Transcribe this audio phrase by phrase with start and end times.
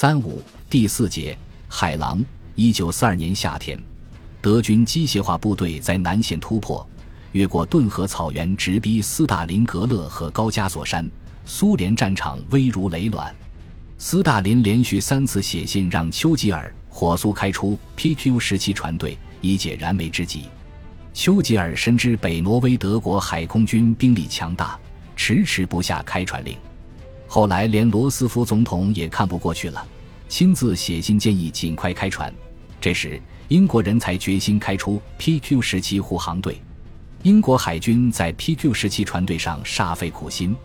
[0.00, 1.36] 三五第四节
[1.66, 2.24] 海狼。
[2.54, 3.76] 一九四二年夏天，
[4.40, 6.88] 德军机械化部队在南线突破，
[7.32, 11.04] 越过顿河草原，直逼斯大林格勒和高加索山。
[11.44, 13.34] 苏联战场危如累卵。
[13.98, 20.44] 斯大林连续三次写信让丘吉尔火速开出 PQ 十七船队，以解燃眉之急。
[21.12, 24.78] 丘吉尔深知北挪威德国海空军兵力强大，
[25.16, 26.56] 迟迟不下开船令。
[27.30, 29.86] 后来连罗斯福总统也看不过去了，
[30.28, 32.32] 亲自写信建议尽快开船。
[32.80, 36.58] 这时，英国人才决心开出 PQ 十七护航队。
[37.22, 40.56] 英国海军在 PQ 十七船队上煞费苦心，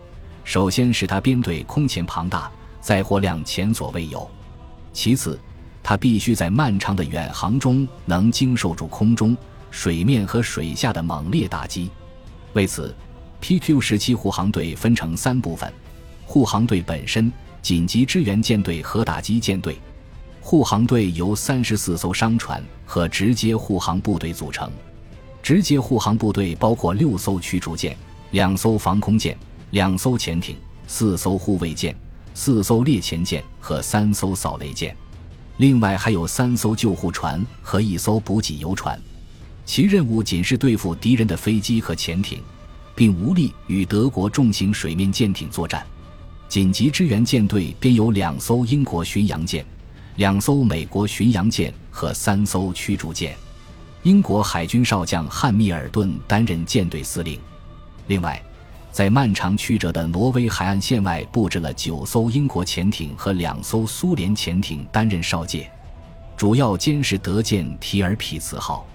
[0.45, 4.25] 首先使他编队空前庞大，载货量前所未有；
[4.93, 5.37] 其次，
[5.83, 9.35] 他必须在漫长的远航中能经受住空中、
[9.69, 11.89] 水面和水下的猛烈打击。
[12.53, 12.95] 为此
[13.41, 15.73] ，PQ 十七护航队分成三部分。
[16.25, 19.77] 护航队本身、紧急支援舰队和打击舰队。
[20.41, 24.69] 护航队由三十四艘商船和直接护航部队组成。
[25.41, 27.95] 直接护航部队包括六艘驱逐舰、
[28.31, 29.37] 两艘防空舰、
[29.71, 30.55] 两艘潜艇、
[30.87, 31.95] 四艘护卫舰、
[32.33, 34.95] 四艘猎潜舰和三艘扫雷舰。
[35.57, 38.99] 另外还有三艘救护船和一艘补给油船。
[39.65, 42.41] 其任务仅是对付敌人的飞机和潜艇，
[42.95, 45.85] 并无力与德国重型水面舰艇作战。
[46.53, 49.65] 紧急支援舰队编有两艘英国巡洋舰、
[50.17, 53.35] 两艘美国巡洋舰和三艘驱逐舰。
[54.03, 57.39] 英国海军少将汉密尔顿担任舰队司令。
[58.05, 58.39] 另外，
[58.91, 65.67] 在漫长曲折的挪威海岸线外布置了九艘英国潜艇和两艘苏联潜艇担任哨戒，
[66.37, 68.87] 主要监视德舰提尔匹茨号。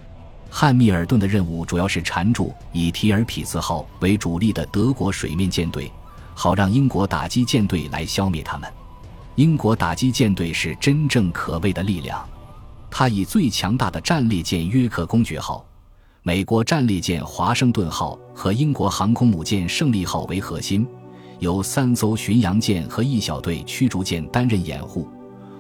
[0.49, 5.91] 汉密尔顿的任务主要是缠住以提尔匹茨号为主力的德国水面舰队。
[6.41, 8.73] 好让英国打击舰队来消灭他们。
[9.35, 12.25] 英国打击舰队是真正可畏的力量，
[12.89, 15.67] 它以最强大的战列舰约克公爵号、
[16.23, 20.87] 美国战列舰华盛顿号和英国航空母舰胜利号为核心，
[21.41, 25.09] 由三艘巡洋舰和一小队驱逐舰担任掩护，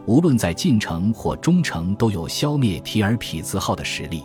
[0.06, 4.22] 无论在近程或中程都有消灭提尔匹兹号的实力。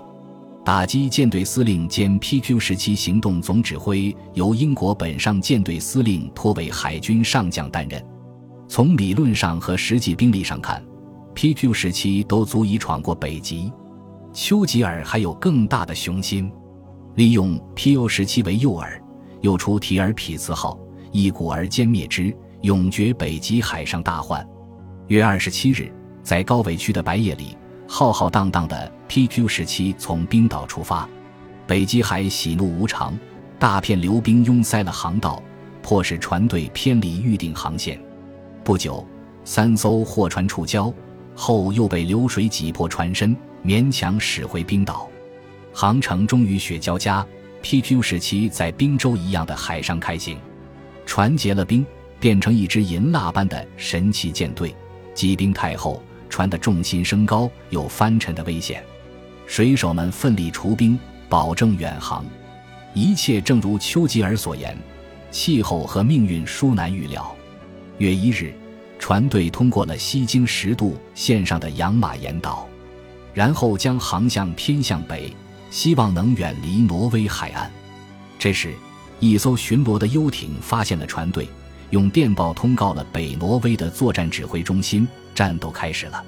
[0.66, 8.02] 打击舰队司令兼 PQ 十七行动总指挥由英国本上舰队司令托为海军上将担任。
[8.70, 10.82] 从理论上和实际兵力上看
[11.36, 13.70] ，PQ 十七都足以闯过北极。
[14.32, 16.50] 丘吉尔还有更大的雄心，
[17.16, 18.88] 利用 PQ 十七为诱饵，
[19.42, 20.80] 诱出提尔匹兹号，
[21.12, 24.48] 一鼓而歼灭之，永绝北极海上大患。
[25.08, 27.58] 月二十七日，在高纬区的白夜里。
[27.96, 31.08] 浩浩荡荡的 PQ 十七从冰岛出发，
[31.68, 33.16] 北极海喜怒无常，
[33.60, 35.40] 大片流冰拥塞了航道，
[35.84, 38.02] 迫使船队偏离预定航线。
[38.64, 39.06] 不久，
[39.46, 40.92] 三艘货船触礁
[41.36, 45.08] 后，又被流水挤破船身，勉强驶回冰岛。
[45.72, 47.24] 航程终于雪交加
[47.62, 50.40] ，PQ 十七在冰洲一样的海上开行，
[51.06, 51.86] 船结了冰，
[52.20, 54.76] 变成一支银蜡般的神奇舰队。
[55.14, 56.02] 积冰太厚。
[56.34, 58.84] 船的重心升高，有翻沉的危险。
[59.46, 60.98] 水手们奋力除冰，
[61.30, 62.26] 保证远航。
[62.96, 64.76] 一切正如丘吉尔所言，
[65.30, 67.36] 气候和命运殊难预料。
[68.00, 68.52] 月一日，
[68.98, 72.68] 船队通过了西经十度线上的养马岩岛，
[73.32, 75.32] 然后将航向偏向北，
[75.70, 77.72] 希望能远离挪威海岸。
[78.40, 78.74] 这时，
[79.20, 81.48] 一艘巡逻的游艇发现了船队，
[81.92, 85.08] 用电报通告了北挪威的作战指挥中心。
[85.34, 86.24] 战斗开始了，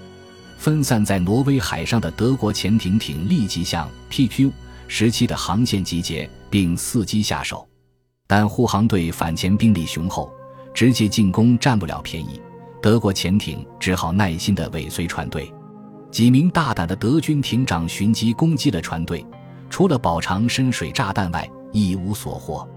[0.57, 4.51] 分散在挪威海上的德国潜艇艇立即向 PQ
[4.87, 7.67] 十七的航线集结，并伺机下手。
[8.27, 10.31] 但护航队反潜兵力雄厚，
[10.73, 12.41] 直接进攻占不了便宜。
[12.81, 15.51] 德国潜艇只好耐心地尾随船队。
[16.11, 19.25] 几名大胆的德军艇长寻机攻击了船队，
[19.69, 22.67] 除了饱尝深水炸弹外，一无所获。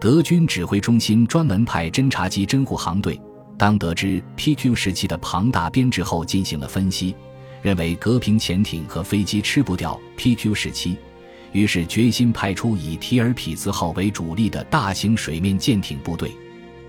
[0.00, 3.20] 德军指挥中心专门派侦察机侦护航队。
[3.58, 7.14] 当得知 PQ 时期的庞大编制后，进行了分析，
[7.62, 10.96] 认为隔屏潜艇和飞机吃不掉 PQ 时期，
[11.52, 16.30] 于是决心派出以提尔匹兹号为主力的大型水面舰艇部队。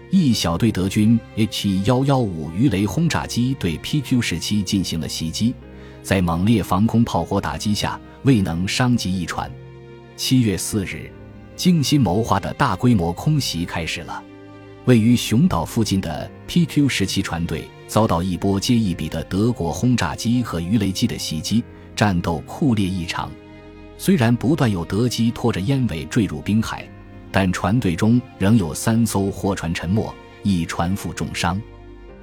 [0.10, 5.54] 一小队德军 H 幺幺五鱼雷轰炸机对 PQ 时期进行了袭击，
[6.02, 9.52] 在猛烈防空炮火打击下，未能伤及一船。
[10.16, 11.12] 七月四日，
[11.56, 14.24] 精心谋划的大规模空袭开始了。
[14.88, 21.62] 位于熊岛附近的 PQ 十七船队遭到一波接一笔的德国轰炸机和鱼雷机的袭击，
[21.94, 23.30] 战斗酷烈异常。
[23.98, 26.88] 虽然不断有德机拖着烟尾坠入冰海，
[27.34, 30.10] 但船队中仍有三艘货船沉没，
[30.42, 31.62] 一船负重伤。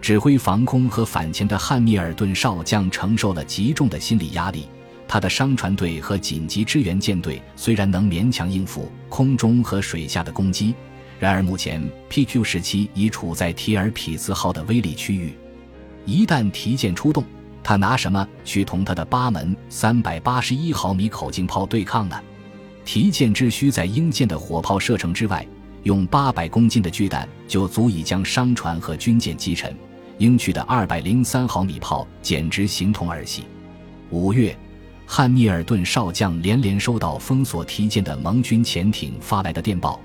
[0.01, 4.67] 指挥防空和反潜的汉密尔顿少将承受了极重的心理压力。
[5.07, 10.75] 他的商船队和紧急支援舰队虽然能勉强应付空中和水下的攻击，
[11.19, 15.33] 然而目前 PQ 时期已处在提尔匹兹号的威力区域。
[16.05, 17.25] 一旦提舰出动，
[17.63, 22.21] 他拿什么去同他的八门三百八十一毫米口径炮对抗呢？
[22.85, 25.47] 提舰只需在英舰的火炮射程之外，
[25.85, 29.75] 用八百公斤的巨弹就足以将商船和军舰击沉。
[30.19, 33.45] 英区的二百零三毫米炮简直形同儿戏。
[34.11, 34.57] 五月，
[35.07, 39.99] 汉密尔顿少将连连收到封锁提舰的盟军潜艇发来的电报，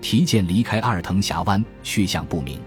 [0.00, 2.58] 提舰离开阿尔滕峡湾，去向不明。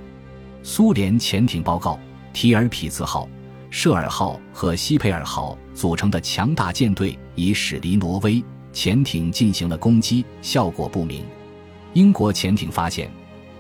[0.64, 2.00] 苏联潜艇报告，
[2.34, 3.28] 提尔匹兹号、
[3.70, 8.44] 舍尔号和西佩尔号组成的强大舰队已驶离挪威，
[8.74, 11.24] 潜艇进行了攻击，效果不明。
[11.94, 13.12] 英国潜艇发现，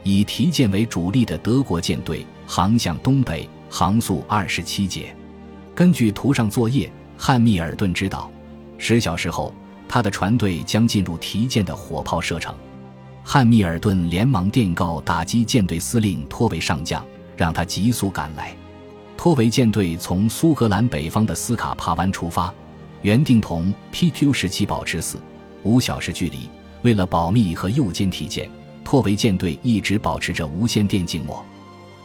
[0.03, 2.25] 以提舰为主力的德国舰队。
[2.47, 5.15] 航向东北，航速二十七节。
[5.73, 8.29] 根据图上作业，汉密尔顿知道，
[8.77, 9.53] 十小时后
[9.87, 12.53] 他的船队将进入提舰的火炮射程。
[13.23, 17.05] 汉密尔顿连忙电告打击舰队司令托维上将，
[17.37, 18.55] 让他急速赶来。
[19.15, 22.53] 托维舰队从苏格兰北方的斯卡帕湾出发，
[23.03, 25.19] 原定同 PQ 十七保持四
[25.63, 26.49] 五小时距离。
[26.81, 28.49] 为了保密和右肩提舰，
[28.83, 31.45] 托维舰队一直保持着无线电静默。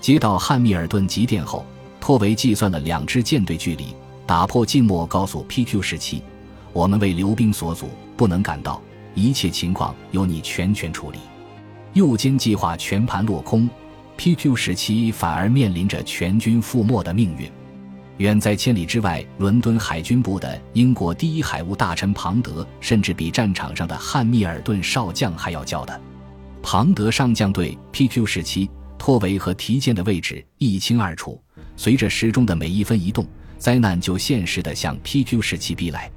[0.02, 1.64] 接到汉密尔顿急电后，
[1.98, 3.96] 托维计算了两支舰队距离，
[4.26, 6.22] 打破静默，告诉 PQ 十七
[6.74, 7.88] ：“我们为留兵所阻，
[8.18, 8.82] 不能赶到，
[9.16, 11.18] 一切情况由你全权处理。”
[11.94, 13.68] 右肩计划全盘落空
[14.16, 17.50] ，PQ 十七反而面临着全军覆没的命运。
[18.18, 26.00] 远在千里之外，伦敦海军部的英国第一海务大臣庞德，甚至比战场上的汉密尔顿少将还要叫的。
[26.62, 28.70] 庞德上将对 PQ 十七。
[28.98, 31.40] 托维和提舰的位置一清二楚，
[31.76, 33.26] 随着时钟的每一分移动，
[33.58, 36.10] 灾难就现实的向 PQ 时期逼来。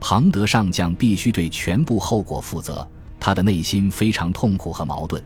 [0.00, 2.86] 庞德上将必须对全部后果负责，
[3.18, 5.22] 他的内心非常痛苦和矛盾。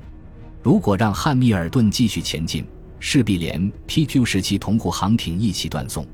[0.63, 2.65] 如果让汉密尔顿继续前进，
[2.99, 6.05] 势必连 PQ 时期同护航艇一起断送；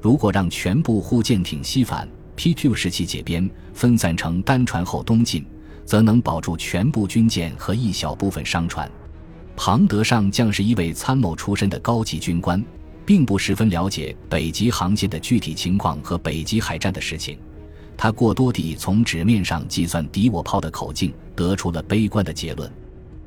[0.00, 5.44] 如果让全部护舰艇西返，PQ 时期解编分散成单船后东进，
[5.84, 8.90] 则能保住全部军舰和一小部分商船。
[9.56, 12.62] 庞德上将是一位参谋出身的高级军官，
[13.04, 17.38] 并不十分了解北极航线的具体情况和北极海战的事情。
[17.96, 22.70] 他过多地从纸面上计算敌我炮的口径，得出了悲观的结论。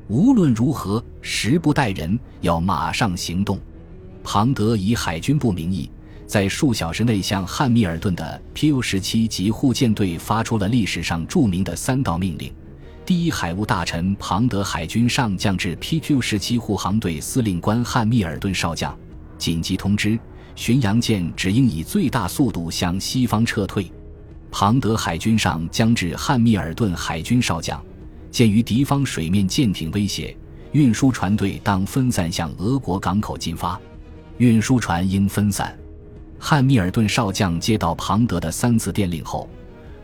[0.08, 3.58] 无论如何，时不待人，要马上行动。
[4.22, 5.90] 庞德以海军部名义，
[6.26, 12.52] 在数小时内向汉密尔顿的 Pu 十七级护舰队发出了历史上著名的三道命令。
[13.06, 18.96] 第一海务大臣庞德海军上将至 PQ 十七护航队司令官汉密尔顿少将，
[19.38, 20.18] 紧急通知：
[20.54, 23.90] 巡洋舰只应以最大速度向西方撤退。
[24.50, 27.82] 庞德海军上将至汉密尔顿海军少将，
[28.30, 30.36] 鉴于敌方水面舰艇威胁，
[30.72, 33.80] 运输船队当分散向俄国港口进发，
[34.38, 35.76] 运输船应分散。
[36.38, 39.48] 汉密尔顿少将接到庞德的三次电令后。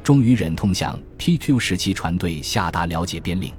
[0.05, 3.53] 终于忍痛向 PQ 时期船队下达了解编令。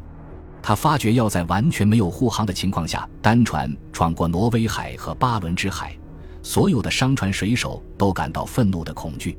[0.61, 5.93] 他发觉要在完全没有护航的情况下单船闯过挪威海和巴伦支海，
[6.41, 9.37] 所有的商船水手都感到愤怒的恐惧。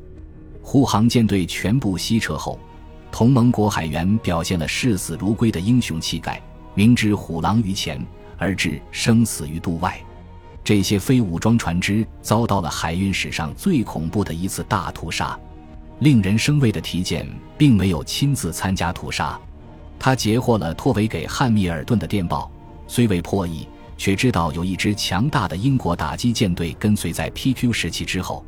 [0.71, 2.59] 护航舰队全部西撤后，
[3.11, 6.39] 同盟国海员表现了视死如归的英雄气概，
[6.75, 7.99] 明知虎狼于前
[8.37, 9.99] 而置生死于度外。
[10.63, 15.41] 这些非武装船只遭到了海运史上最恐怖的一次大屠杀。
[16.01, 19.41] 令人生畏的提剑并没有亲自参加屠杀，
[19.99, 22.51] 他截获了托维给汉密尔顿的电报，
[22.87, 28.45] 虽未破译，却知道有一支强大的英国打击舰队跟随在 PQ 时期之后，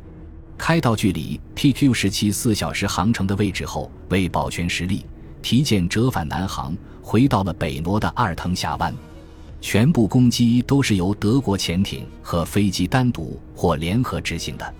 [0.61, 5.03] 开到距离 PQ 时期四小时航程的位置后，为保全实力，
[5.41, 8.93] 提剑折返南航，回到了北挪的阿尔滕峡湾。
[9.59, 14.73] 全部攻击都是由德国潜艇和飞机单独或联合执行的，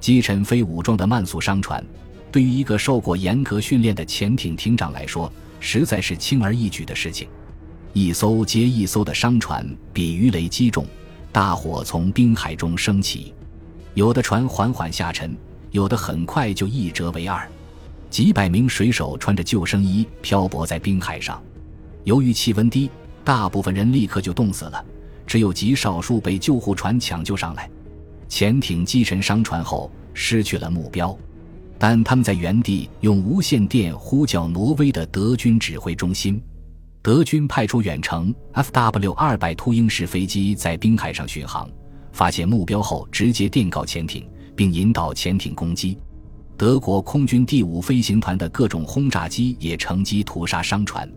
[0.00, 1.84] 击沉非武装的慢速商船。
[2.32, 5.30] 对于一个受过严格训练的潜艇艇长来说，
[5.60, 7.28] 实在是轻而易举的事情。
[7.92, 10.86] 一艘接一艘的商船 bị 鱼雷击中，
[11.30, 13.34] 大火从冰海中升起，
[13.98, 15.36] 有的船缓缓下沉，
[15.72, 17.44] 有的很快就一折为二。
[18.08, 21.42] 几百名水手穿着救生衣漂泊在冰海上，
[22.04, 22.88] 由于气温低，
[23.24, 24.84] 大部分人立刻就冻死了，
[25.26, 27.68] 只有极少数被救护船抢救上来。
[28.28, 31.18] 潜艇击沉商船后，失去了目标。
[31.76, 36.40] 但他们在原地用无线电呼叫挪威的德军指挥中心，
[37.02, 41.68] 德军派出远程 Fw 二百秃鹰式飞机在冰海上巡航，
[42.18, 45.96] 发现目标后直接电告潜艇，并引导潜艇攻击。
[46.56, 51.08] 德国空军第五飞行团的各种轰炸机也乘机屠杀商船，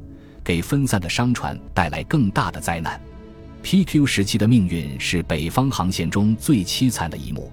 [0.44, 3.02] 给分散的商船带来更大的灾难。
[3.64, 7.52] PQ 时期的命运是北方航线中最凄惨的一幕，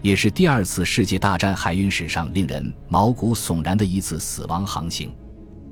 [0.00, 5.10] 也是第二次世界大战海运史上令人毛骨悚然的一次死亡航行。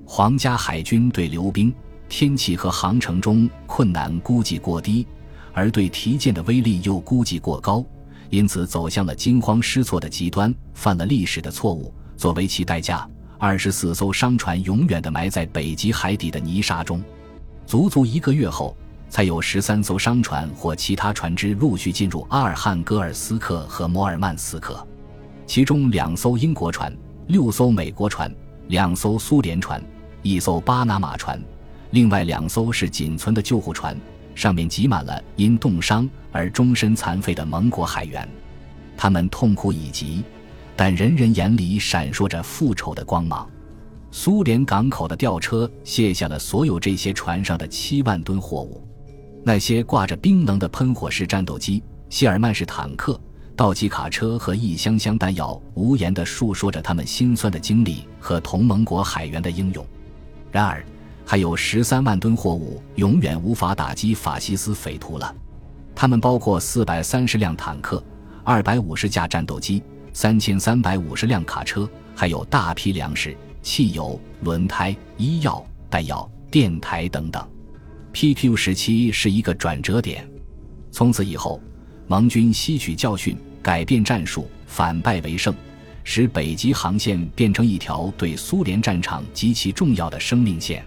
[0.04, 1.72] 皇家海军对流冰、
[2.08, 5.06] 天气和航程中困难估计过低，
[5.54, 7.82] 而对提剑的威力又估计过高。
[8.30, 11.94] 因此走向了惊慌失措的极端，犯了历史的错误。
[12.16, 13.08] 作为其代价，
[13.38, 17.00] 二十四艘商船永远地埋在北极海底的泥沙中。
[17.64, 18.76] 足足一个月后，
[19.08, 24.84] 才有十三艘商船或其他船只陆续进入阿尔汉戈尔斯克和摩尔曼斯克，
[25.46, 26.92] 其中两艘英国船、
[27.28, 28.34] 六艘美国船、
[28.68, 29.80] 两艘苏联船、
[30.22, 31.40] 一艘巴拿马船，
[31.90, 33.96] 另外两艘是仅存的救护船。
[34.34, 38.28] 上面挤满了因冻伤而终身残废的盟国海员，
[38.96, 40.22] 他们痛苦已极，
[40.74, 43.48] 但人人眼里闪烁着复仇的光芒。
[44.10, 48.86] 苏联港口的吊车卸下了所有这些船上的七万吨货物，
[49.44, 53.20] 那些挂着冰冷的喷火式战斗机、谢尔曼式坦克、
[53.56, 59.86] 道奇卡车和一箱箱弹药，无言地述说着他们心酸的经历和同盟国海员的英勇。
[60.52, 60.84] 然而。
[61.34, 65.34] 还有十三万吨货物永远无法打击法西斯匪徒了，
[65.92, 68.00] 他们包括四百三十辆坦克、
[68.44, 77.44] 二百五十架战斗机、三千三百五十辆卡车，还有大批粮食、汽油、轮胎、医药、弹药、电台等等。
[78.12, 80.24] PQ 时期是一个转折点，
[80.92, 81.60] 从此以后，
[82.06, 85.52] 盟军吸取教训，改变战术，反败为胜，
[86.04, 90.86] 使北极航线变成一条对苏联战场极其重要的生命线。